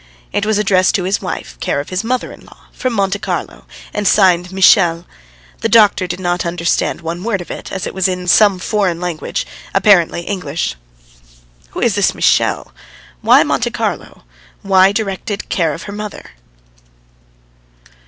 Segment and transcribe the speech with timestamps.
[0.33, 3.67] It was addressed to his wife, care of his mother in law, from Monte Carlo,
[3.93, 5.05] and signed Michel....
[5.59, 8.99] The doctor did not understand one word of it, as it was in some foreign
[8.99, 9.45] language,
[9.75, 10.73] apparently English.
[11.69, 12.73] "Who is this Michel?
[13.21, 14.23] Why Monte Carlo?
[14.63, 16.31] Why directed care of her mother?"